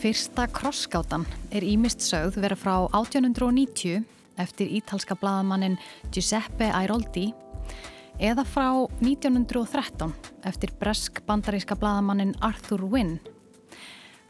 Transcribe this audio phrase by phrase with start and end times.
[0.00, 3.98] Fyrsta krossgátan er ímist sögð vera frá 1890
[4.40, 5.74] eftir ítalska bladamannin
[6.08, 7.26] Giuseppe Airoldi
[8.16, 8.70] eða frá
[9.04, 10.14] 1913
[10.48, 13.20] eftir bresk bandaríska bladamannin Arthur Wynne.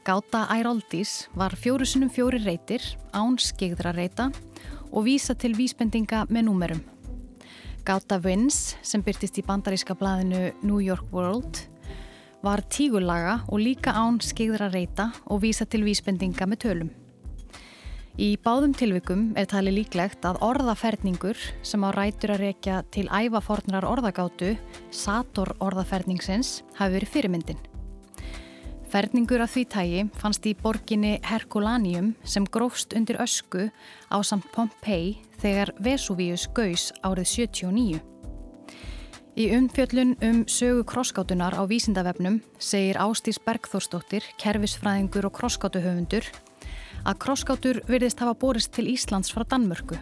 [0.03, 2.83] Gáta Airoldis var fjórusunum fjóri reytir,
[3.15, 4.33] án skigðra reyta
[4.91, 6.83] og vísa til vísbendinga með númerum.
[7.87, 11.70] Gáta Wynnes sem byrtist í bandaríska bladinu New York World
[12.43, 16.91] var tígulaga og líka án skigðra reyta og vísa til vísbendinga með tölum.
[18.21, 23.87] Í báðum tilvikum er tali líklegt að orðaferningur sem á rætur að rekja til ævafornrar
[23.89, 24.57] orðagátu,
[24.91, 27.63] Sator orðaferningsins, hafi verið fyrirmyndin.
[28.91, 33.69] Ferningur af því tægi fannst í borginni Herculaneum sem grófst undir ösku
[34.11, 38.01] á samt Pompeii þegar Vesuvius gaus árið 79.
[39.39, 46.27] Í umfjöllun um sögu krosskátunar á vísindavefnum segir Ástís Bergþórsdóttir, kervisfræðingur og krosskátuhöfundur
[47.07, 50.01] að krosskátur virðist hafa borist til Íslands frá Danmörku.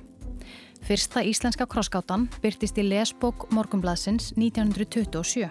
[0.80, 5.50] Fyrsta íslenska krosskátan byrtist í lesbók Morgumbladsins 1927.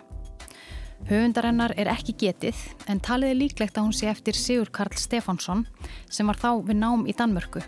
[1.07, 2.57] Höfundarennar er ekki getið
[2.89, 5.67] en talið er líklegt að hún sé eftir Sigur Karl Stefánsson
[6.09, 7.61] sem var þá við nám í Danmörku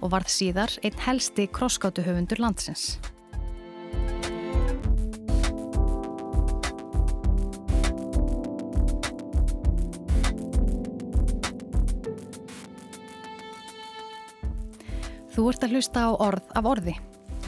[0.00, 2.96] og varð síðar einn helsti krosskátuhöfundur landsins.
[15.40, 16.92] Þú ert að hlusta á orð af orði.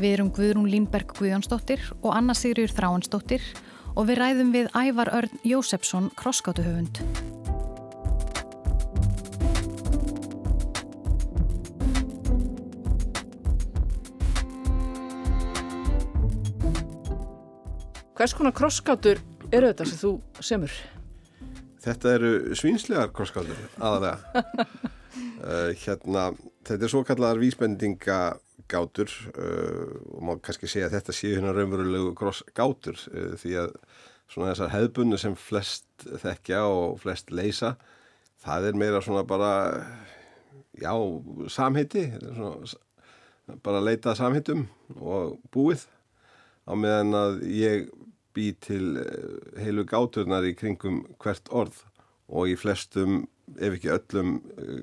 [0.01, 3.43] Við erum Guðrún Línberg Guðjónsdóttir og Anna Sigriður Þráinsdóttir
[3.93, 7.03] og við ræðum við Ævar Örn Jósefsson krosskátuhöfund.
[18.17, 19.21] Hvers konar krosskátur
[19.53, 20.79] eru þetta sem þú semur?
[21.85, 24.17] Þetta eru svínslegar krosskátur aðalega.
[25.45, 26.31] uh, hérna,
[26.67, 32.15] þetta er svo kallar vísbendingagátur uh, og má kannski segja að þetta séu hérna raunverulegu
[32.19, 33.75] krossgátur uh, því að
[34.33, 37.75] svona þessar hefðbunni sem flest þekkja og flest leysa
[38.43, 39.53] það er meira svona bara
[40.79, 40.93] já,
[41.53, 42.79] samheiti svona,
[43.65, 45.85] bara leita samheitum og búið
[46.65, 47.91] á meðan að ég
[48.33, 48.97] bý til
[49.61, 51.83] heilu gáturnar í kringum hvert orð
[52.33, 53.27] og í flestum,
[53.59, 54.35] ef ekki öllum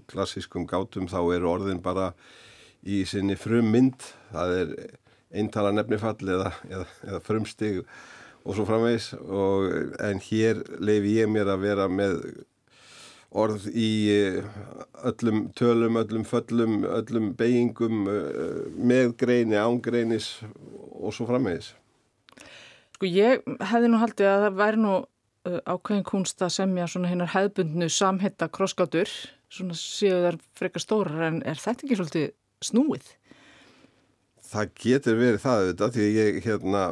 [0.10, 2.14] klassískum gátum þá eru orðin bara
[2.86, 4.74] í sinni frum mynd, það er
[5.30, 7.82] eintala nefnifall eða, eða, eða frumstig
[8.46, 9.68] og svo framvegs og,
[10.02, 12.22] en hér leifi ég mér að vera með
[13.30, 13.90] orð í
[15.06, 18.08] öllum tölum, öllum föllum, öllum beigingum
[18.74, 20.40] með greini, ángreinis
[20.98, 21.76] og svo framvegis.
[22.98, 24.96] Sko ég hefði nú haldið að það væri nú
[25.66, 29.12] ákveðin kunst að semja svona hinnar hefðbundnu samhitta krosskátur,
[29.52, 32.28] svona séu þær frekar stórar en er þetta ekki svolítið
[32.70, 33.14] snúið?
[34.50, 36.84] Það getur verið það auðvitað því ég hérna,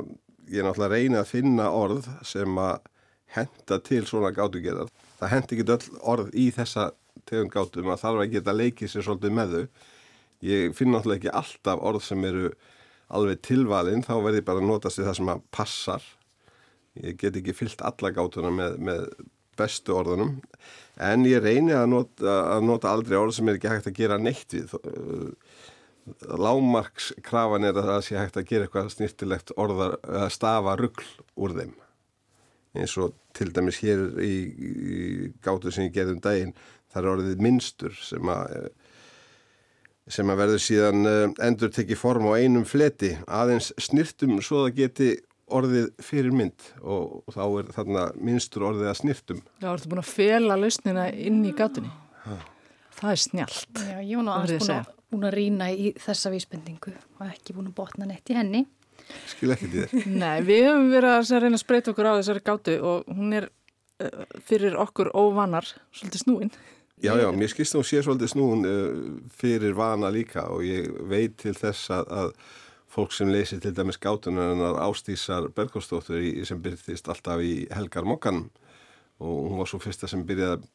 [0.47, 2.89] ég er náttúrulega að reyna að finna orð sem að
[3.35, 4.89] henda til svona gátugerðar.
[5.19, 6.91] Það hendi ekki öll orð í þessa
[7.27, 9.63] tegum gátum að þarf að geta leikið sér svolítið með þau.
[10.47, 12.51] Ég finn náttúrulega ekki alltaf orð sem eru
[13.07, 16.07] alveg tilvalinn, þá verði bara að notast í það sem að passar.
[17.03, 19.07] Ég get ekki fyllt alla gátuna með, með
[19.57, 20.35] bestu orðunum,
[21.01, 24.19] en ég reyni að nota, að nota aldrei orð sem er ekki hægt að gera
[24.21, 24.75] neitt við.
[26.39, 31.55] Lámarkskrafan er að það sé hægt að gera eitthvað snýrtilegt orðar að stafa ruggl úr
[31.57, 31.73] þeim.
[32.77, 36.53] Eins og til dæmis hér í, í gátu sem ég gerði um daginn,
[36.93, 38.69] það er orðið minnstur sem að
[40.07, 41.07] sem að verður síðan
[41.43, 45.09] endur tekið form á einum fleti aðeins snirtum svo að geti
[45.47, 49.41] orðið fyrir mynd og, og þá er þarna minnstur orðið að snirtum.
[49.61, 51.91] Já, ertu búin að fela lausnina inn í gátunni?
[52.25, 52.37] Ha.
[52.97, 53.83] Það er snjált.
[53.85, 54.71] Já, ég var aðeins
[55.07, 58.65] búin að, rýna í þessa vísbendingu og ekki búin að botna neitt í henni.
[59.31, 60.07] Skil ekki til þér.
[60.23, 63.47] Nei, við höfum verið að reyna að spreita okkur á þessari gátu og hún er
[63.47, 66.53] uh, fyrir okkur óvanar svolítið snúin.
[66.97, 69.01] Já, já, mér skilst þú að sé svolítið snúin uh,
[69.37, 72.31] fyrir vana líka og ég veit til þess að, að
[72.91, 78.47] fólk sem leysir til dæmis gátunar ástísar Bergóðsdóttur sem byrðist alltaf í Helgar Mokkan
[79.19, 80.67] og hún var svo fyrsta sem byrjaði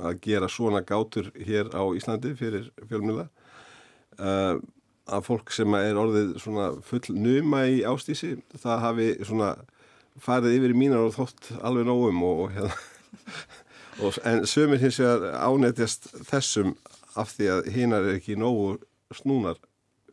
[0.00, 3.26] að gera svona gátur hér á Íslandi fyrir fjölmjöla
[4.18, 4.60] uh,
[5.10, 9.54] að fólk sem er orðið svona full numa í ástísi það hafi svona
[10.20, 12.78] farið yfir í mínar og þótt alveg nógum og, og hérna.
[14.24, 16.70] En sömur hins vegar ánættjast þessum
[17.20, 18.78] af því að hinnar er ekki nógu
[19.12, 19.58] snúnar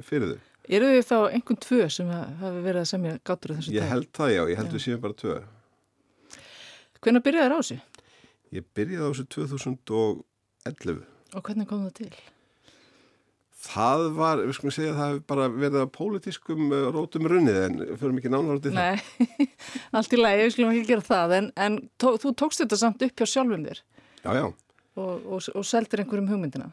[0.04, 0.47] fyrir þau.
[0.68, 3.78] Eru þið þá einhvern tvö sem hafi verið að semja gátur þessu dag?
[3.78, 5.36] Ég held það já, ég held við séum bara tvö.
[7.06, 7.78] Hvernig byrjaði það á þessu?
[8.58, 11.06] Ég byrjaði á þessu 2011.
[11.38, 12.10] Og hvernig kom það til?
[13.68, 17.80] Það var, við skulum segja, það hefur bara verið að pólitískum uh, rótum runnið en
[17.80, 18.78] nánar út í það.
[18.78, 19.48] Nei,
[19.98, 23.08] allt í lagi, við skulum ekki gera það, en, en tó, þú tókst þetta samt
[23.08, 23.82] upp hjá sjálfum þér.
[24.22, 24.46] Já, já.
[24.98, 26.70] Og, og, og seldir einhverjum hugmyndina.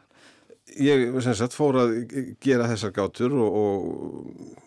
[0.73, 1.91] Ég, sagt, fór að
[2.41, 4.65] gera þessar gátur og, og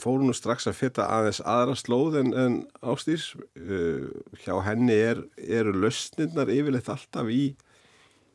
[0.00, 3.32] fór nú strax að feta aðeins aðra slóð en, en ástýrs.
[3.58, 4.06] Uh,
[4.44, 7.42] hjá henni er, eru lausnirnar yfirleitt alltaf í,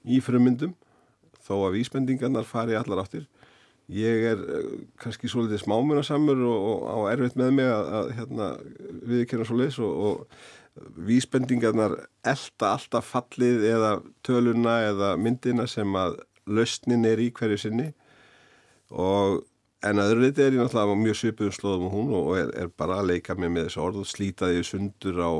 [0.04, 0.76] í frummyndum
[1.46, 3.26] þó að vísbendingarnar fari allar áttir.
[3.96, 8.52] Ég er uh, kannski svolítið smámunasamur og, á erfitt með mig að, að hérna,
[9.14, 13.92] viðkjöna svo leiðs og, og vísbendingarnar elda alltaf fallið eða
[14.28, 17.92] töluna eða myndina sem að lausnin er í hverju sinni.
[18.94, 19.44] Og
[19.86, 22.72] en að öðru liti er ég náttúrulega mjög svipuðum slóðum og hún og er, er
[22.78, 25.32] bara að leika með með þessu orð og slíta því sundur á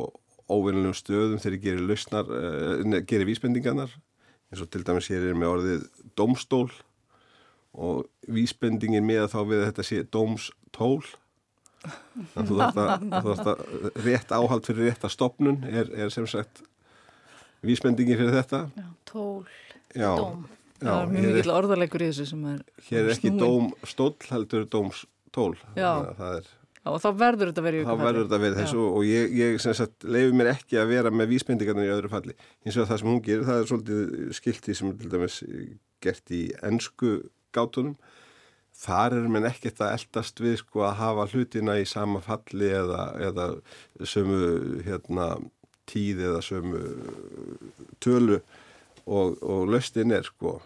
[0.46, 3.94] óvinnilegum stöðum þegar ég gerir lausnar, uh, gerir vísbendingarnar.
[4.52, 5.88] Eins og til dæmis ég er með orðið
[6.18, 6.68] domstól
[7.76, 11.00] og vísbendingin með þá við að þetta sé domstól
[12.34, 16.64] þannig að þú þarfst að rétt áhald fyrir rétt að stopnun er, er sem sagt
[17.66, 18.62] vísbendingin fyrir þetta.
[18.78, 19.50] Já, tól,
[19.94, 20.46] dóm
[20.86, 25.52] það er mjög mikill orðarleikur í þessu sem er Hér er ekki dómstól, heldur dómstól
[25.76, 26.48] Já, er,
[26.86, 30.06] Já og þá verður þetta verið Þá verður þetta verið þessu og ég, ég sagt
[30.06, 32.36] leiði mér ekki að vera með vísbendingarnir í öðru falli.
[32.62, 35.40] Eins og það sem hún gerir, það er svolítið skilti sem er til dæmis
[36.06, 37.16] gert í ennsku
[37.58, 37.96] gátunum.
[38.76, 43.08] Þar er mér ekkert að eldast við sko að hafa hlutina í sama falli eða,
[43.32, 43.48] eða
[44.04, 45.30] sömu hérna,
[45.90, 46.84] tíð eða sömu
[48.04, 48.44] tölu
[49.06, 50.58] og, og löstin er sko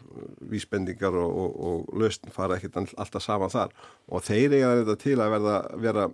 [0.52, 3.76] vísbendingar og, og, og löstin fara ekkert alltaf saman þar.
[4.08, 6.10] Og þeir eiga þetta til að verða, vera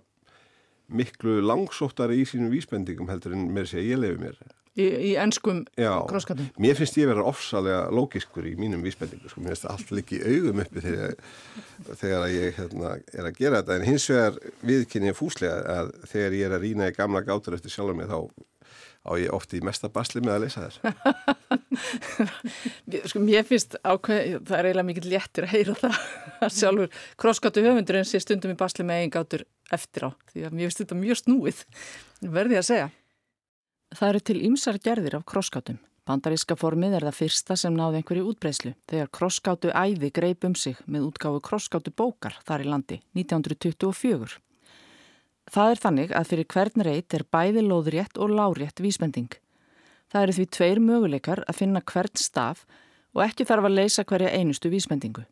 [0.86, 4.38] miklu langsóttari í sínum vísbendingum heldur en mér sé ég lefi mér.
[4.76, 9.54] Í, í ennskum krosskatum Mér finnst ég vera ofsalega lógiskur í mínum vísbendingum sko, mér
[9.54, 11.14] finnst allt líki augum uppi þegar,
[11.94, 13.78] þegar ég hérna, er að gera þetta.
[13.78, 14.36] En hins vegar
[14.68, 18.18] viðkynni fúslega að þegar ég er að rýna í gamla gátur eftir sjálf mig þá
[19.06, 20.78] á ég ofti í mesta basli með að leysa þess.
[23.10, 25.98] sko mér finnst ákveð, það er eiginlega mikið léttur að heyra það
[26.46, 30.46] að sjálfur krosskáttu höfundur en sé stundum í basli með einn gátur eftir á því
[30.46, 31.64] að mér finnst þetta mjög snúið,
[32.38, 32.88] verði að segja.
[33.96, 35.78] Það eru til ymsar gerðir af krosskátum.
[36.06, 40.78] Bandaríska formið er það fyrsta sem náði einhverju útbreyslu þegar krosskátu æði greip um sig
[40.86, 44.38] með útgáfu krosskátu bókar þar í landi 1924.
[45.46, 49.30] Það er þannig að fyrir hvern reyt er bæði lóðrétt og lárétt vísbending.
[50.10, 52.64] Það eru því tveir möguleikar að finna hvern staf
[53.14, 55.24] og ekki þarf að leysa hverja einustu vísbendingu.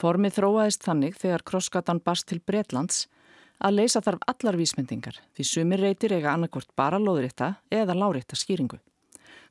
[0.00, 3.06] Formið þróaðist þannig þegar krosskatan barst til Bretlands
[3.64, 8.80] að leysa þarf allar vísbendingar því sumir reytir eiga annarkvort bara lóðrétta eða lárétta skýringu.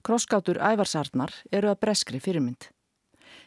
[0.06, 2.70] Krosskátur ævarsarnar eru að breskri fyrirmynd.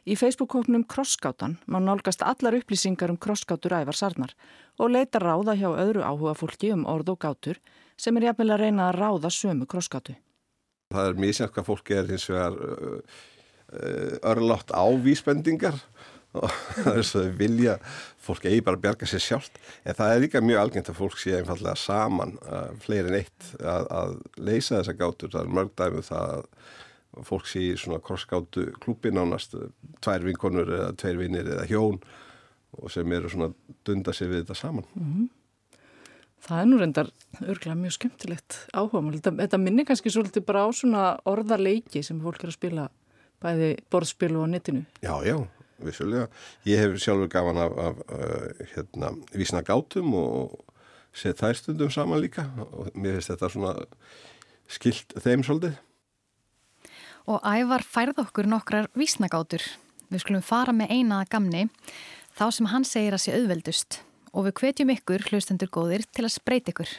[0.07, 4.35] Í Facebook-hóknum Krosskátan má nálgast allar upplýsingar um krosskátur ævarsarnar
[4.79, 7.59] og leita ráða hjá öðru áhuga fólki um orð og gátur
[7.99, 10.15] sem er jafnvel að reyna að ráða sömu krosskátu.
[10.95, 13.01] Það er mísjænt hvað fólki er hins vegar uh,
[13.75, 15.83] uh, örlátt á vísbendingar.
[16.39, 16.51] Og
[16.85, 17.79] það er svo að vilja
[18.23, 19.59] fólk eigi bara að bjarga sér sjálft.
[19.83, 23.49] En það er líka mjög algengt að fólk sé einfallega saman uh, fleiri en eitt
[23.59, 25.33] að, að leysa þessa gátur.
[25.35, 26.47] Það er mörg dæmið um það að
[27.27, 29.57] fólk sé í svona krosskátu klúpi nánast
[30.05, 32.01] tvær vinkonur eða tveir vinnir eða hjón
[32.79, 33.53] og sem eru svona
[33.87, 35.29] dunda sig við þetta saman mm -hmm.
[36.39, 37.11] Það er nú reyndar
[37.43, 42.45] örglega mjög skemmtilegt áhuga þetta, þetta minni kannski svolítið bara á svona orðarleiki sem fólk
[42.45, 42.89] er að spila
[43.41, 45.49] bæði borðspil og netinu Já, já
[45.85, 46.29] vissulega.
[46.67, 50.59] Ég hef sjálfur gafan af, af uh, hérna, vísna gátum og
[51.15, 53.75] sett þær stundum saman líka og mér finnst þetta svona
[54.69, 55.79] skilt þeim svolítið.
[57.29, 59.61] Og ævar færð okkur nokkrar vísnagátur.
[60.09, 61.67] Við skulum fara með einaða gamni
[62.39, 63.99] þá sem hann segir að sé auðveldust
[64.33, 66.91] og við hvetjum ykkur, hlustendur góðir, til að spreyti ykkur.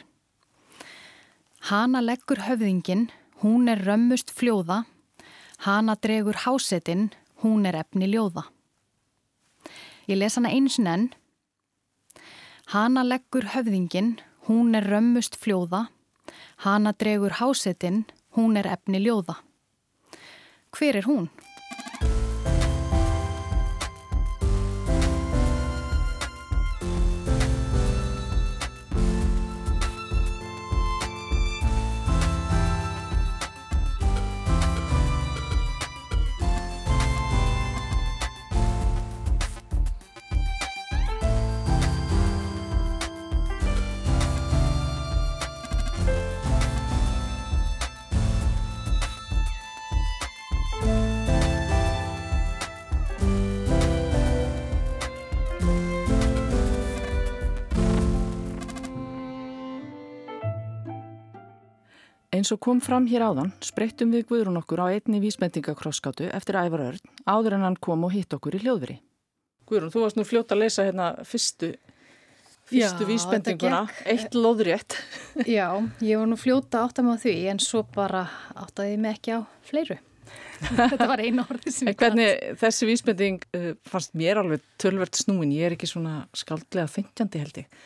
[1.70, 3.08] Hana leggur höfðingin,
[3.42, 4.84] hún er römmust fljóða,
[5.66, 7.10] hana dregur hásetinn,
[7.42, 8.46] hún er efni ljóða.
[10.10, 11.10] Ég les hana eins og enn.
[12.72, 14.18] Hana leggur höfðingin,
[14.48, 15.88] hún er römmust fljóða.
[16.64, 18.04] Hana dregur hásetinn,
[18.36, 19.40] hún er efni ljóða.
[20.76, 21.28] Hver er hún?
[62.40, 66.86] Eins og kom fram hér áðan spreyttum við Guðrún okkur á einni vísbendingakrosskáttu eftir Ævar
[66.86, 68.94] Örn áður en hann kom og hitt okkur í hljóðveri.
[69.68, 71.74] Guðrún, þú varst nú fljóta að lesa hérna fyrstu,
[72.70, 74.08] fyrstu Já, vísbendinguna, þetta gekk.
[74.14, 74.96] eitt lóðrétt.
[75.58, 75.66] Já,
[76.00, 78.24] ég var nú fljóta átt að maður því en svo bara
[78.56, 80.00] áttaði ég mig ekki á fleiru.
[80.70, 82.02] Þetta var einu orði sem En ég gat.
[82.06, 87.40] hvernig þessi vísbending uh, fannst mér alveg tölvert snúin, ég er ekki svona skaldlega þengjandi
[87.42, 87.80] held ég.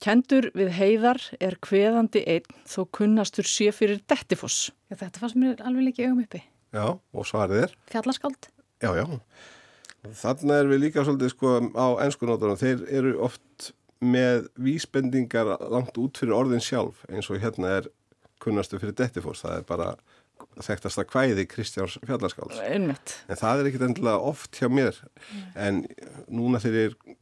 [0.00, 4.70] Kendur við heiðar er kveðandi einn þó kunnastur sé fyrir dettifoss.
[4.88, 6.40] Já, þetta fannst mér alveg líka í augum uppi.
[6.72, 8.48] Já, og svarið er Fjallaskáld.
[8.80, 9.04] Já, já.
[10.22, 16.16] Þannig er við líka svolítið sko á ennskunótunum, þeir eru oft með vísbendingar langt út
[16.16, 17.90] fyrir orðin sjálf eins og hérna er
[18.40, 19.90] kunnastu fyrir Dettifors, það er bara
[20.64, 22.56] þekktasta kvæði Kristjáns fjallarskáls.
[22.64, 23.18] Einmitt.
[23.28, 24.96] En það er ekkit endilega oft hjá mér,
[25.52, 25.84] en
[26.32, 27.18] núna þeir eru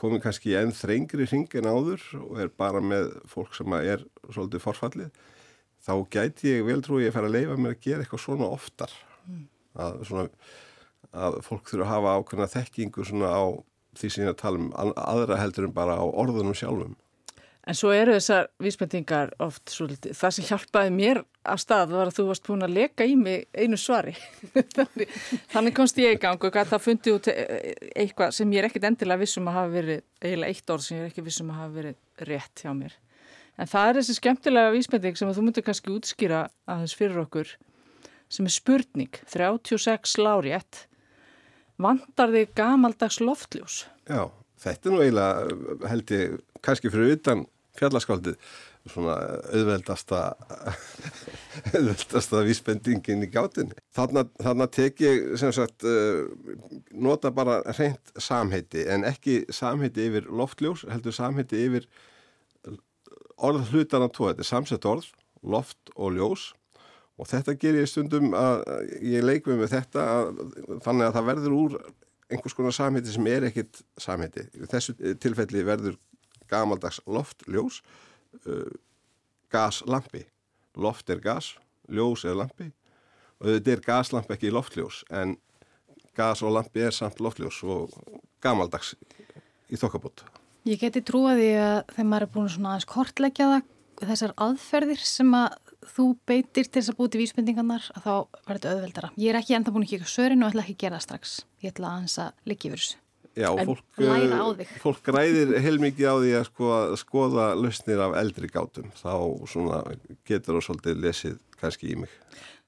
[0.00, 4.04] komið kannski í enn þrengri hring en áður og er bara með fólk sem er
[4.30, 5.10] svolítið forfallið,
[5.84, 8.50] þá gæti ég vel trúi að ég fara að leifa mér að gera eitthvað svona
[8.50, 8.94] oftar.
[9.80, 10.24] Að, svona,
[11.14, 13.42] að fólk þurfa að hafa ákveðna þekkingu svona á
[13.98, 16.96] því sem ég er að tala um aðra heldur en bara á orðunum sjálfum.
[17.68, 22.16] En svo eru þessar vísbendingar oft svolítið, það sem hjálpaði mér af stað var að
[22.16, 24.14] þú varst búin að leka í mig einu svari.
[24.76, 25.12] þannig,
[25.52, 28.88] þannig komst ég í gang og það fundið út eh, eitthvað sem ég er ekkit
[28.88, 31.76] endilega vissum að hafa verið, eiginlega eitt orð sem ég er ekki vissum að hafa
[31.76, 32.96] verið rétt hjá mér.
[33.60, 37.54] En það er þessi skemmtilega vísbending sem að þú myndir kannski útskýra aðeins fyrir okkur
[38.30, 40.84] sem er spurning, 36 lárétt,
[41.82, 43.82] vantar þig gamaldags loftljós?
[44.08, 47.46] Já, þetta er nú eiginlega held ég kannski fyrir utan
[47.78, 48.36] fjallaskáldið
[48.88, 49.14] svona
[49.52, 50.20] auðveldasta
[51.74, 53.76] auðveldasta vísbendingin í gátinni.
[53.96, 56.24] Þarna, þarna tek ég sem sagt uh,
[56.92, 61.88] nota bara reynd samheiti en ekki samheiti yfir loftljós heldur samheiti yfir
[63.40, 66.50] orð hlutana tvo, þetta er samsett orð loft og ljós
[67.20, 68.64] og þetta ger ég stundum að
[69.04, 70.44] ég leik við með þetta að,
[70.84, 71.76] þannig að það verður úr
[72.30, 74.46] einhvers konar samheiti sem er ekkit samheiti.
[74.54, 75.98] Í þessu tilfelli verður
[76.50, 77.80] gamaldags loftljós
[78.46, 78.68] uh,
[79.50, 80.24] gaslampi.
[80.80, 81.56] Loft er gas,
[81.90, 82.70] ljós er lampi
[83.40, 85.34] og þetta er gaslampi ekki loftljós en
[86.16, 87.94] gas og lampi er samt loftljós og
[88.44, 88.94] gamaldags
[89.70, 90.24] í þokkabót.
[90.68, 95.04] Ég geti trúið því að þegar maður er búin svona aðeins kortleggja það þessar aðferðir
[95.04, 95.56] sem að
[95.86, 98.14] þú beitir til þess að búti vísbendingarnar að þá
[98.46, 99.12] verður þetta auðveldara.
[99.20, 101.36] Ég er ekki enda búin að kíka svörin og ætla ekki að gera það strax.
[101.64, 103.00] Ég ætla aðeins að liggja yfir þessu.
[103.38, 103.84] Já, fólk,
[104.58, 104.70] þig.
[104.82, 108.88] fólk ræðir heilmikið á því að sko, skoða lausnir af eldri gátum.
[108.98, 109.12] Þá
[109.48, 109.82] svona,
[110.26, 112.16] getur það svolítið lesið kannski í mig.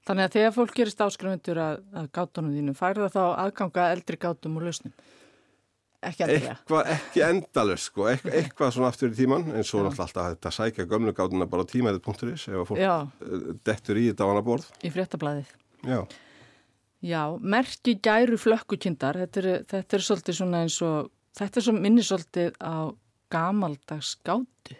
[0.07, 3.93] Þannig að þegar fólk gerist áskrifundur að, að gátunum þínu, fær það þá aðganga að
[3.97, 4.95] eldri gátum og lausnum?
[6.03, 6.53] Ekki endilega.
[6.57, 10.35] Eitthvað ekki endalust, sko, eitthvað, eitthvað svona aftur í tíman, en svo náttúrulega alltaf að
[10.35, 12.93] þetta sækja gömlu gátuna bara tímaðið.is ef að fólk Já,
[13.23, 14.67] eh, dettur í þetta á hana borð.
[14.83, 15.53] í fréttablaðið.
[15.87, 15.99] Já,
[17.03, 21.73] Já, merki gæru flökkukindar, þetta er, þetta er svolítið svona eins og, þetta er svo
[21.75, 22.95] minni svolítið á
[23.33, 24.77] gamaldags gátu.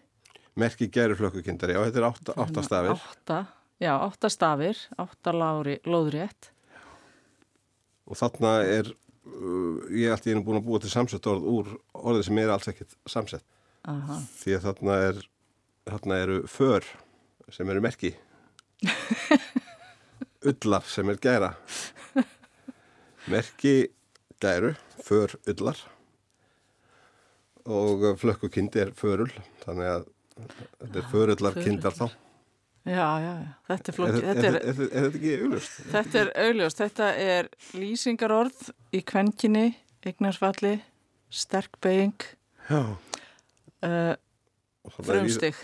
[0.56, 2.92] merki gerir flökkukindar, já, þetta er átta, átta stafir.
[2.96, 3.40] Átta,
[3.82, 6.52] já, átta stafir, átta lári, lóðrétt.
[8.08, 8.92] Og þarna er,
[9.24, 12.70] ég er alltaf einu búin að búa til samsett orð úr orðið sem er alls
[12.72, 13.46] ekkit samsett.
[13.88, 14.20] Aha.
[14.40, 15.22] Því að þarna, er,
[15.90, 16.88] þarna eru för
[17.52, 18.14] sem eru merki.
[20.50, 21.54] Ullar sem er gæra.
[23.32, 23.76] Merki
[24.44, 25.80] gæru, för ullar.
[27.64, 29.30] Og flökkukindi er förul,
[29.64, 30.10] þannig að
[30.82, 32.08] þetta er förullar kindar þá.
[32.84, 33.34] Já, já,
[33.70, 34.16] þetta er flókið.
[34.18, 35.76] er, Þetta er, er, er, er þetta ekki auðlust?
[35.94, 37.48] þetta er augljóst, þetta er
[37.80, 39.70] lýsingarorð í kvenkinni,
[40.04, 40.74] eignarsfalli,
[41.32, 42.26] sterk beiging,
[42.68, 42.82] Já.
[43.88, 44.12] uh,
[45.00, 45.56] frumstig.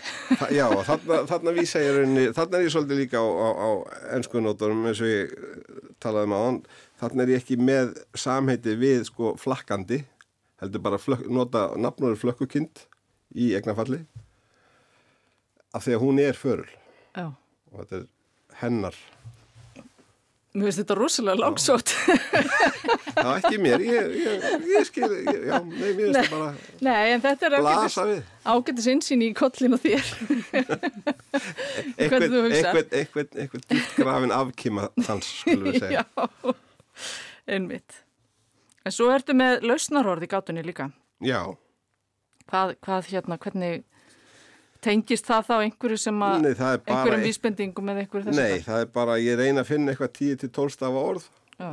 [0.56, 3.68] Já, þarna, þarna vísa ég rauninni, þarna er ég svolítið líka á, á, á
[4.16, 6.58] ennskunótorum eins og ég eh, talaði um á hann,
[7.04, 10.00] þarna er ég ekki með samheiti við sko flakkandi,
[10.64, 12.86] heldur bara flökk, nota nafnur flökkukind
[13.36, 14.00] í egnafalli,
[15.76, 16.70] af því að hún er förul
[17.16, 17.26] Já.
[17.72, 18.06] og þetta er
[18.62, 18.96] hennar.
[20.50, 21.92] Mér finnst þetta rosalega langsótt.
[23.14, 26.48] Já, ekki mér, ég, ég, ég skil, ég, já, nei, mér finnst bara
[26.82, 28.22] Nei, en þetta er blasa við.
[28.50, 30.10] ágættis insýn í kollin og þér.
[32.00, 36.04] Eitthvað, dýrt grafin afkima þanns, skulum við segja.
[36.18, 36.54] Já,
[37.56, 38.00] einmitt.
[38.86, 40.90] En svo ertu með lausnarorð í gátunni líka.
[41.24, 41.42] Já.
[42.50, 43.84] Hvað, hvað hérna, hvernig
[44.84, 48.40] tengist það þá einhverju sem að, Nei, það er einhverjum vísbendingum eða einhverju þessu?
[48.40, 51.28] Nei, það er bara, ég reyna að finna eitthvað 10-12 stafa orð
[51.60, 51.68] Já.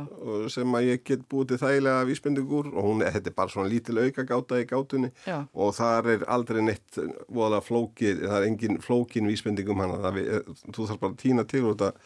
[0.52, 3.96] sem að ég get búið til þægilega vísbendingur og hún, þetta er bara svona lítil
[4.02, 5.38] auka gáta í gátunni Já.
[5.56, 6.98] og þar er aldrei neitt
[7.32, 11.46] voðalega flókið, það er engin flókin vísbendingum hana, það, við- þú þarf bara að týna
[11.48, 12.04] til og það,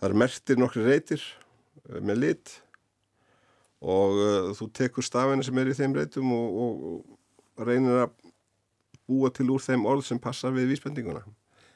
[0.00, 2.56] það er mertir nokkri reytir eh, með lit
[3.80, 6.82] og uh, þú tekur stafina sem er í þeim reytum og, og,
[7.62, 8.10] og reynir að
[9.10, 11.22] búa til úr þeim orð sem passar við vísbendinguna.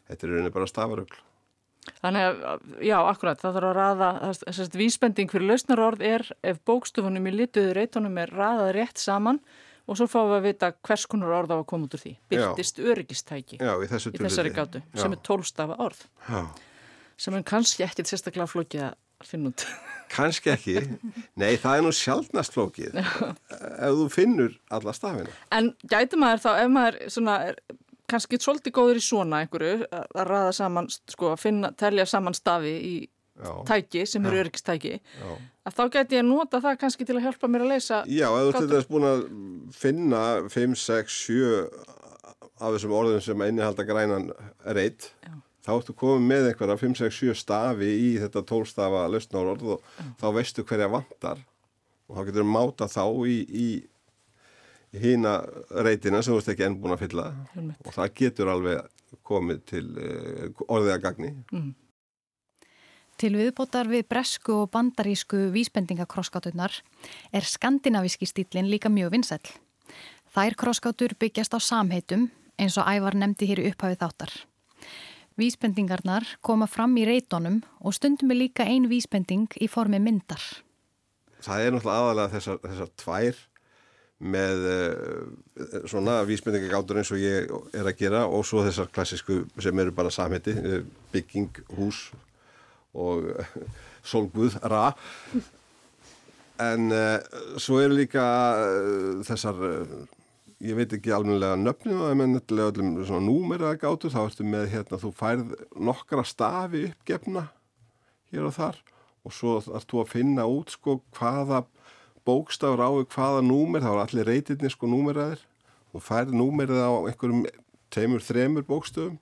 [0.09, 1.23] Þetta er rauninni bara stafarögl.
[2.01, 4.09] Þannig að, já, akkurat, það þarf að raða,
[4.41, 9.41] þess að vísbending fyrir lausnarorð er ef bókstofunum í lituðu reytunum er raðað rétt saman
[9.85, 12.15] og svo fáum við að vita hvers konar orð á að koma út úr því.
[12.33, 16.41] Byrtist öryggistæki Já, í þessu í þessari gátu, sem er tólstafa orð, Já.
[17.21, 19.67] sem er kannski ekkit sérstaklega flókið að finna út.
[20.13, 20.77] Kannski ekki.
[21.41, 22.99] Nei, það er nú sjálfnast flókið.
[22.99, 25.33] Ef þú finnur alla stafina.
[25.55, 27.59] En gæti maður þá, ef maður svona, er
[28.11, 32.37] kannski svolítið góður í svona einhverju, að að raða saman, sko, að finna, telja saman
[32.37, 32.95] stafi í
[33.35, 33.51] Já.
[33.67, 35.31] tæki sem eru öryggistæki, Já.
[35.67, 38.45] að þá gæti ég nota það kannski til að hjálpa mér að leysa Já, ef
[38.47, 39.25] þú til þess búin að
[39.75, 40.21] finna
[40.55, 41.65] 5, 6, 7
[42.63, 44.29] af þessum orðum sem innihalda grænan
[44.79, 45.35] reyt, Já.
[45.65, 49.91] Þá ertu komið með einhverja 5, 6, 7 stafi í þetta 12 stafa lausnárorð og
[50.21, 51.41] þá veistu hverja vantar
[52.09, 53.69] og þá getur þú máta þá í, í,
[55.01, 55.39] hína
[55.85, 57.81] reytina sem þú ert ekki enn búin að fylla Einmitt.
[57.83, 61.33] og það getur alveg komið til uh, orðið að gagni.
[63.15, 66.81] Til viðbótar við bresku og bandarísku vísbendingakrosskátunar
[67.31, 69.53] er skandinavíski stílinn líka mjög vinsæll.
[70.35, 72.27] Þær krosskátur byggjast á samheitum
[72.59, 74.35] eins og ævar nefndi hér upphafið þáttar.
[75.41, 80.43] Vísbendingarnar koma fram í reytónum og stundum er líka ein vísbending í formi myndar.
[81.43, 83.41] Það er náttúrulega aðalega þessar, þessar tvær
[84.35, 89.83] með uh, svona vísbendingagátur eins og ég er að gera og svo þessar klassísku sem
[89.83, 92.07] eru bara samheiti, eh, bygging, hús
[92.95, 93.59] og uh,
[94.07, 94.93] sólguð, ra.
[96.63, 96.93] En
[97.59, 98.23] svo eru líka
[99.27, 99.57] þessar,
[100.65, 104.49] ég veit ekki almennilega nöfnum og það er mennilega öllum svona númeraða gátur, þá ertu
[104.49, 107.49] með hérna, þú færð nokkra stafi uppgefna
[108.33, 108.81] hér og þar
[109.25, 111.65] og svo þú að finna út sko hvaða
[112.25, 115.43] bókstafur á við hvaða númer, þá er allir reytirni sko númeraðir.
[115.95, 117.45] Og færð númerið á einhverjum
[117.95, 119.19] teimur, þremur bókstöfum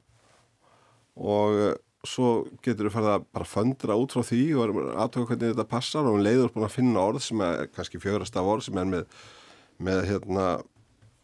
[1.12, 1.74] og eh,
[2.09, 6.09] svo getur þú farið að bara föndra út frá því og aðtöku hvernig þetta passar
[6.09, 8.88] og um leiður búin að finna orð sem er kannski fjögrast af orð sem er
[8.88, 9.18] með,
[9.76, 10.46] með hérna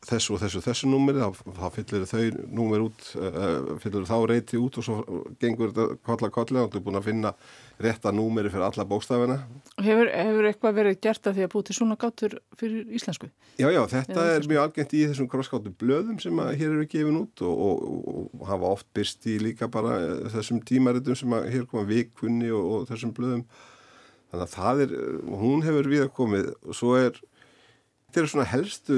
[0.06, 1.22] þessu og þessu og þessu númeri,
[1.56, 2.20] þá, fyllir þau
[2.54, 4.98] númer út, uh, fyllir þá reyti út og svo
[5.42, 7.32] gengur þetta kolla kolla og þú er búin að finna
[7.82, 9.38] rétta númeri fyrir alla bókstafina.
[9.82, 13.30] Hefur, hefur eitthvað verið gert að því að búið til svona gátur fyrir íslensku?
[13.58, 17.22] Já, já, þetta Já, er mjög algengt í þessum krosskáttu blöðum sem hér eru gefin
[17.22, 21.66] út og, og, og hafa oft byrst í líka bara eh, þessum tímaritum sem hér
[21.70, 23.44] koma vikunni og, og þessum blöðum.
[24.28, 24.94] Þannig að það er,
[25.40, 27.18] hún hefur við að komið og svo er,
[28.08, 28.94] þetta eru svona helstu,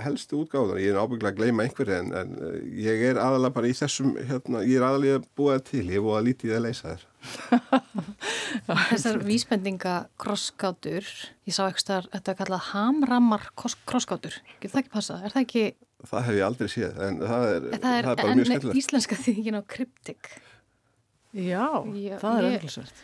[0.00, 2.54] helstu útgáðar, ég er ábygglega að gleyma einhverju en, en eh,
[2.86, 6.16] ég er aðalega bara í þessum, hérna, ég er aðalega það til, ég er búið
[6.18, 7.04] að lítið að leysa þér.
[8.90, 11.08] Þessar vísbendingakrosskátur,
[11.48, 14.40] ég sá eitthvað að þetta er kallað hamrammar krosskátur.
[14.60, 15.20] Getur það ekki passa?
[15.24, 15.64] Er það ekki,
[16.04, 18.76] Það hef ég aldrei séð, en það er, það er, bara en mjög skemmtilegt.
[18.82, 20.28] íslenska þýðingin á kryptik.
[21.32, 21.62] Já,
[21.96, 22.98] Já, það er ég- öðlisvert.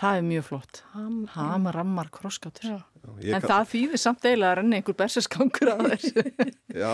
[0.00, 0.78] Það er mjög flott.
[0.94, 2.70] Ham, rammar, krosskátur.
[2.72, 2.78] Já.
[3.20, 6.22] Ég En kall- það þýðir samt eiginlega að renna einhver berseskangur að þessu.
[6.84, 6.92] Já,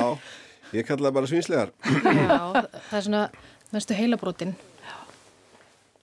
[0.75, 1.71] ég kalla það bara svinslegar.
[1.87, 2.39] Já,
[2.89, 3.21] það er svona
[3.75, 4.57] mestu heilabrótin.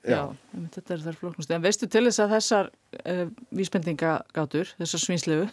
[0.04, 0.20] Já,
[0.52, 1.54] einmitt, þetta er þar flóknustu.
[1.56, 2.70] En veistu til þess að þessar
[3.08, 5.46] uh, vísbendingagátur, þessar svinslegu,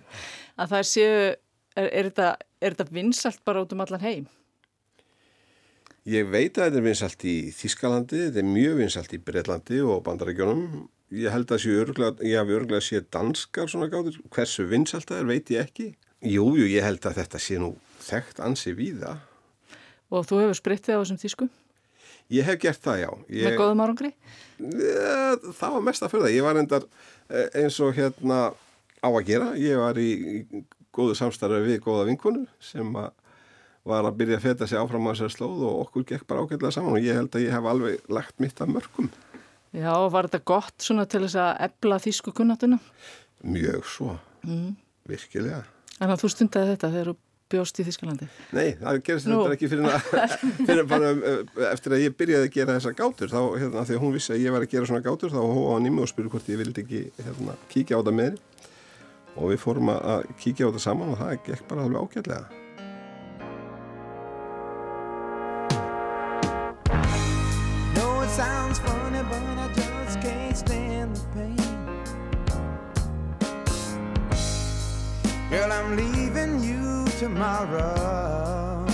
[0.60, 1.16] að það séu,
[1.76, 2.28] er, er, þetta,
[2.64, 4.28] er þetta vinsalt bara út um allan heim?
[6.08, 10.00] Ég veit að þetta er vinsalt í Þískalandi, þetta er mjög vinsalt í Breitlandi og
[10.08, 10.86] Bandarækjónum.
[11.14, 14.18] Ég held að séu örgulega, ég hafi örgulega séu danskar svona gátur.
[14.34, 15.86] Hversu vinsalt það er veit ég ekki.
[16.28, 17.72] Jú, jú, ég held að þetta sé nú
[18.04, 19.14] þekkt ansi víða.
[20.12, 21.48] Og þú hefur sprittið á þessum þýsku
[22.28, 23.10] Ég hef gert það, já.
[23.32, 24.10] Ég, með góðum árangri?
[24.60, 26.34] Eh, Það var mest að fyrir það.
[26.34, 26.84] Ég var endar
[27.56, 28.40] eins og hérna
[29.00, 29.46] á að gera.
[29.56, 30.10] Ég var í,
[30.92, 33.14] góðu samstarfi við góða vinkonu sem að
[33.88, 36.74] var að byrja að feta sig áfram á þessari slóð og okkur gekk bara ágætlega
[36.76, 39.08] saman og ég held að ég hef alveg lagt mitt af mörgum.
[39.76, 42.78] Já, var þetta gott svona til þess að ebla þýsku kunnatuna?
[43.44, 44.14] Mjög svo,
[44.46, 44.76] mm.
[45.08, 45.64] virkilega.
[45.98, 47.16] En að þú stundaði þetta þegar þú
[47.48, 48.28] bjóst í Þýskalandi?
[48.56, 50.34] Nei, það gerist þetta ekki fyrir, að,
[50.68, 54.04] fyrir bara uh, eftir að ég byrjaði að gera þessa gátur þá, hérna, því að
[54.04, 56.12] hún vissi að ég var að gera svona gátur þá hóa hann í mig og
[56.12, 58.44] spurði hvort ég vildi ekki hérna, kíkja á það með henni
[59.38, 62.46] og við fórum að- að kíkja á það saman og það gekk bara alveg ágætlega.
[67.96, 68.97] No, it sounds just
[70.28, 71.56] can't stand the pain.
[75.50, 78.84] Girl, I'm leaving you tomorrow.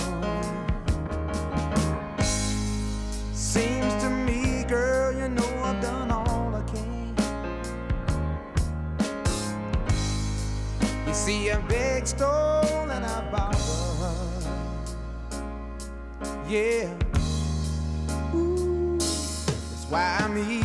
[3.33, 7.15] Seems to me, girl, you know I've done all I can.
[11.07, 14.45] You see, I beg, stole, and I borrowed.
[16.47, 16.87] Yeah.
[18.33, 20.64] Ooh, that's why I'm easy.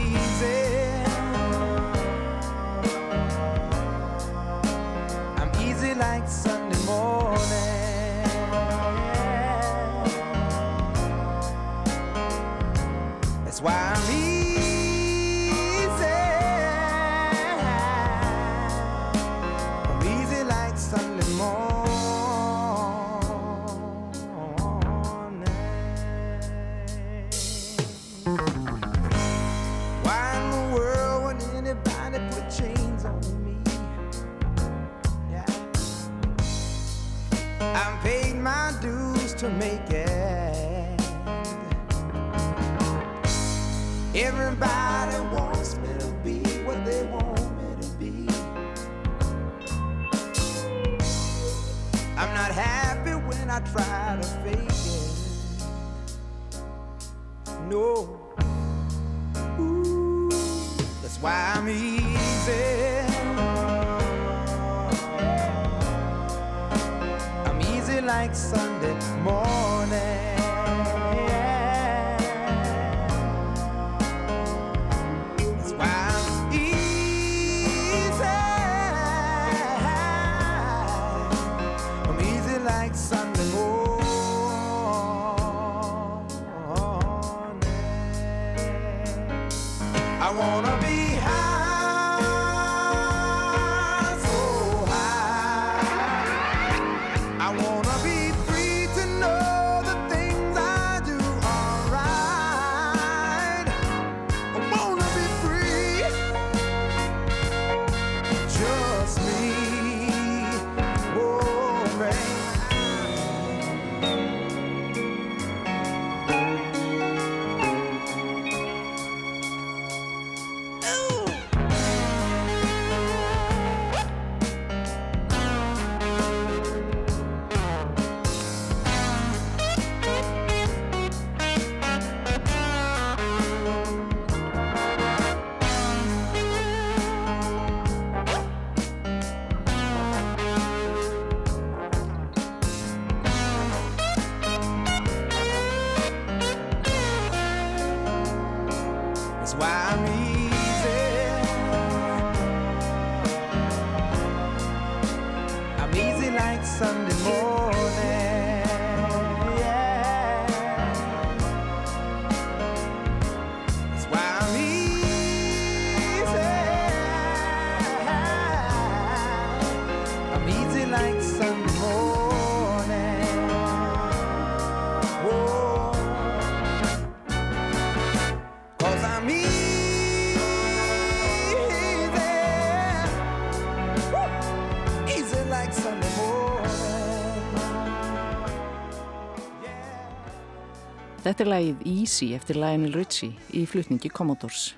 [191.20, 194.70] Þetta er lagið Easy eftir Lionel Richie í flutningi Commodores.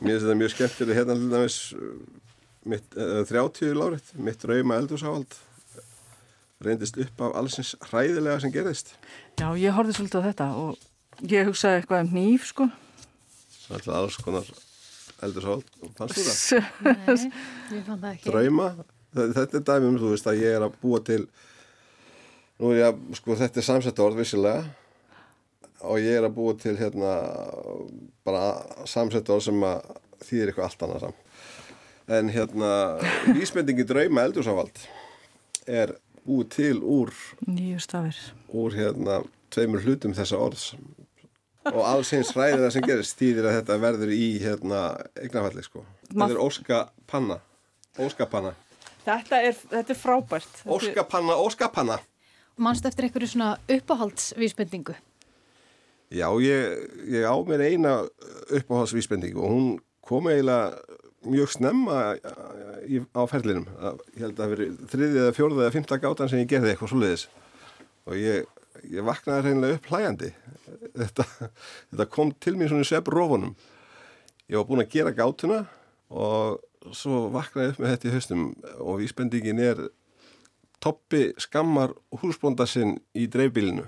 [0.00, 1.92] Mér finnst þetta mjög skemmtileg hérna til dæmis uh,
[2.72, 5.38] mitt, uh, 30 lárið, mitt rauma eldursáhald
[6.66, 8.94] reyndist upp af allsins hræðilega sem gerðist.
[9.38, 12.68] Já, ég horfði svolítið á þetta og ég hugsaði eitthvað um nýf, sko.
[13.70, 14.52] Alltaf alls konar
[15.26, 15.74] eldursáhald.
[15.98, 16.86] Fannst þú það?
[17.06, 18.30] Nei, ég fann það ekki.
[18.32, 18.70] Drauma.
[19.16, 21.22] Þetta er dæmi um þú veist að ég er að búa til
[22.60, 24.64] nú er ég að, sko þetta er samsett orð vissilega
[25.86, 27.12] og ég er að búa til hérna
[28.26, 28.44] bara
[28.88, 29.90] samsett orð sem að
[30.26, 31.22] þýðir eitthvað allt annað saman.
[32.16, 32.70] En hérna
[33.36, 34.84] vísmendingi drauma eldursáhald
[35.66, 37.12] er búið til úr
[37.46, 38.20] Nýju stafir.
[38.48, 39.20] úr hérna
[39.52, 40.70] tveimur hlutum þessa orðs
[41.66, 44.80] og alls eins hræðina sem gerist þýðir að þetta verður í hérna
[45.18, 45.82] eignafalli sko.
[46.08, 47.40] Þetta er óskapanna
[47.96, 48.52] óskapanna,
[49.06, 50.62] Þetta er, þetta er frábært.
[50.66, 51.98] Óskapanna, óskapanna
[52.56, 54.94] Manst eftir einhverju svona uppáhaldsvísbendingu?
[56.08, 57.96] Já, ég, ég á mér eina
[58.48, 59.66] uppáhaldsvísbendingu og hún
[60.06, 60.78] kom eiginlega
[61.26, 61.98] mjög snemma
[62.86, 63.66] í, á ferlinum.
[64.14, 66.92] Ég held að það veri þriðið eða fjórðið eða fymta gátan sem ég gerði eitthvað
[66.92, 67.26] svo leiðis
[68.06, 68.48] og ég,
[68.94, 70.32] ég vaknaði reynilega upp hlæjandi.
[70.96, 71.28] Þetta,
[71.90, 73.52] þetta kom til mér svona í svepp rófunum.
[74.46, 75.60] Ég var búin að gera gátuna
[76.08, 79.88] og svo vaknaði upp með þetta í haustum og vísbendingin er
[80.82, 83.86] toppi skammar húsbóndasinn í dreifbílinu.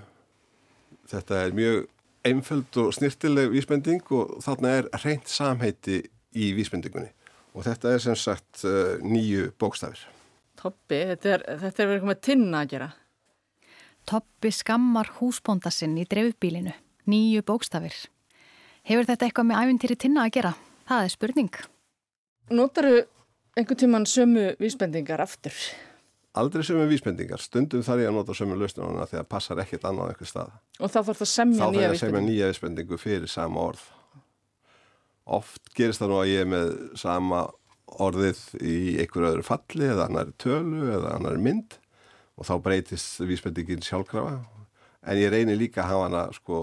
[1.09, 1.87] Þetta er mjög
[2.27, 6.01] einföld og snirtileg vísbending og þarna er reynd samheiti
[6.35, 7.11] í vísbendingunni
[7.55, 10.01] og þetta er sem sagt uh, nýju bókstafir.
[10.59, 12.89] Toppi, þetta er, þetta er verið komið tinna að gera.
[14.09, 16.73] Toppi skammar húsbóndasinn í dreifbílinu,
[17.09, 17.95] nýju bókstafir.
[18.87, 20.53] Hefur þetta eitthvað með æfintýri tinna að gera?
[20.89, 21.59] Það er spurning.
[22.49, 22.95] Notaru
[23.59, 25.55] einhvern tíman sömu vísbendingar aftur?
[26.39, 30.29] Aldrei sömu vísbendingar, stundum þarf ég að nota sömu lausnuna þegar passar ekkert annað einhver
[30.29, 30.51] stað.
[30.79, 33.31] Og þá þarf það að semja Þá þarf nýja ég að semja nýja vísbendingu fyrir
[33.31, 33.83] sama orð.
[35.39, 36.71] Oft gerist það nú að ég er með
[37.01, 37.43] sama
[37.99, 41.77] orðið í einhverju öðru falli eða annari tölu eða annari mynd
[42.39, 44.39] og þá breytist vísbendingin sjálfkrafa.
[45.09, 46.61] En ég reynir líka að hafa hana sko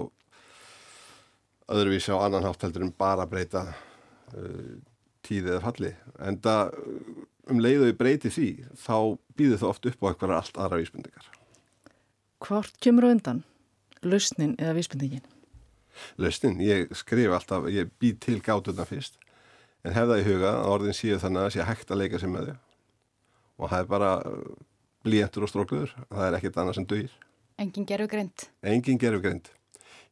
[1.67, 4.77] öðruvísi á annan hátt heldur en bara breyta uh,
[5.27, 5.93] tíð eða falli.
[6.23, 6.77] En það
[7.47, 8.97] um leiðu ég breyti því þá
[9.39, 11.31] býður það oft upp á einhverja allt aðra vísbendingar.
[12.43, 13.43] Hvort kemur á undan?
[14.05, 15.25] Lausnin eða vísbendingin?
[16.17, 16.59] lausnin.
[16.61, 19.19] Ég skrif alltaf, ég býð til gáturna fyrst
[19.85, 22.33] en hef það í huga að orðin séu þannig að sé hægt að leika sér
[22.33, 22.57] með þau
[23.57, 24.09] og það er bara
[25.07, 27.13] blíjentur og strókluður, það er ekkert annað sem dugir.
[27.57, 28.49] Engin gerur greint.
[28.61, 29.47] Engin gerfugrind.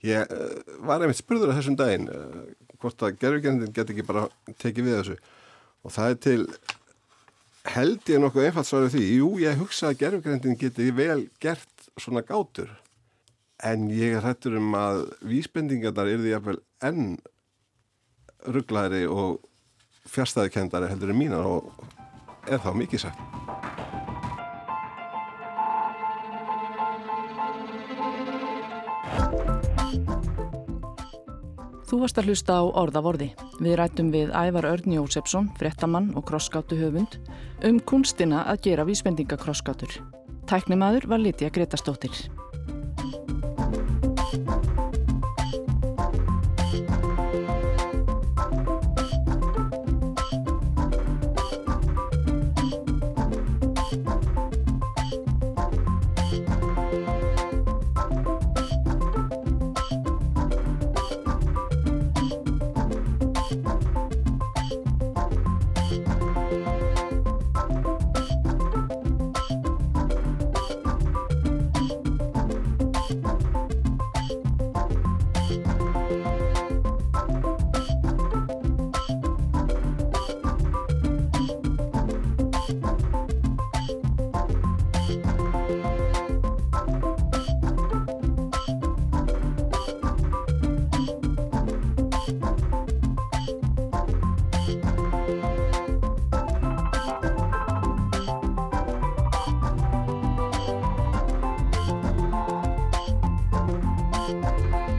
[0.05, 2.39] Ég uh, var einmitt spurður að þessum daginn uh,
[2.81, 4.27] hvort að gerfugrindin get ekki bara
[4.61, 5.17] tekið við þessu.
[5.85, 6.39] Og það er til
[7.75, 12.25] held ég nokkuð einfalt svarið því, jú ég hugsa að gerfugrindin geti vel gert svona
[12.25, 12.69] gátur.
[13.63, 17.15] En ég er hættur um að vísbendingarnar eru því jafnvel enn
[18.45, 19.39] rugglæri og
[20.11, 21.71] fjárstæðikendari heldur en mínar og
[22.45, 23.54] er þá mikið sagt.
[31.95, 33.25] Þú varst að hlusta á orðavorði.
[33.63, 37.15] Við rættum við Ævar Örn Jósefsson, frettamann og krosskátu höfund
[37.63, 40.01] um kunstina að gera vísbendingakroskátur.
[40.43, 42.11] Tæknimaður var Lítja Gretastóttir.
[104.27, 104.94] うん。